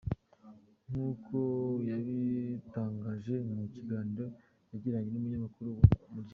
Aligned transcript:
Nk’uko 0.87 1.37
yabitangaje 1.89 3.33
mu 3.53 3.63
kiganiro 3.73 4.25
yagiranye 4.71 5.07
n’umunyamakuru 5.11 5.67
wa 5.69 5.79
Umuryango. 6.09 6.29